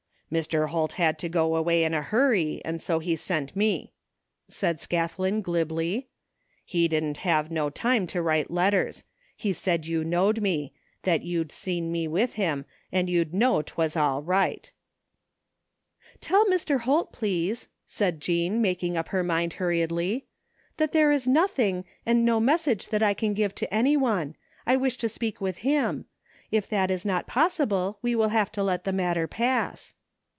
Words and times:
"Mr. 0.41 0.69
Hok 0.69 0.93
had 0.93 1.19
to 1.19 1.27
go 1.27 1.57
away 1.57 1.83
in 1.83 1.93
a 1.93 2.01
hurry 2.01 2.61
and 2.63 2.81
so 2.81 2.99
he 2.99 3.17
sent 3.17 3.53
me," 3.53 3.91
said 4.47 4.77
Scathlin 4.79 5.41
glibly." 5.41 6.07
He 6.65 6.87
didn't 6.87 7.17
have 7.17 7.51
no 7.51 7.69
time 7.69 8.07
to 8.07 8.21
write 8.21 8.49
letters. 8.49 9.03
He 9.35 9.51
said 9.51 9.87
you 9.87 10.05
knowed 10.05 10.39
me; 10.41 10.71
that 11.03 11.21
you'd 11.23 11.51
seen 11.51 11.91
me 11.91 12.07
with 12.07 12.35
him, 12.35 12.63
an' 12.93 13.09
you'd 13.09 13.33
know 13.33 13.61
'twas 13.61 13.97
all 13.97 14.23
right" 14.23 14.71
'* 15.53 16.21
Tell 16.21 16.45
Mr. 16.45 16.79
Holt, 16.79 17.11
please," 17.11 17.67
said 17.85 18.21
Jean, 18.21 18.61
making 18.61 18.95
up 18.95 19.09
her 19.09 19.25
mind 19.25 19.55
hurriedly," 19.55 20.27
that 20.77 20.93
there 20.93 21.11
is 21.11 21.27
nothing, 21.27 21.83
and 22.05 22.23
no 22.23 22.39
message 22.39 22.87
I 22.93 23.13
can 23.13 23.33
give 23.33 23.53
to 23.55 23.73
anyone. 23.73 24.37
I 24.65 24.77
wish 24.77 24.95
to 24.99 25.09
speak 25.09 25.41
with 25.41 25.57
him. 25.57 26.05
If 26.51 26.69
that 26.69 26.89
is 26.89 27.05
not 27.05 27.27
possible 27.27 27.99
we 28.01 28.15
will 28.15 28.29
have 28.29 28.49
to 28.53 28.63
let 28.63 28.85
the 28.85 28.93
matter 28.93 29.27
pass." 29.27 29.93